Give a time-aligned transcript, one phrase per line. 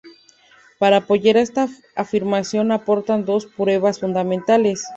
[0.79, 4.83] Para apoyar esta afirmación aportan dos pruebas fundamentales.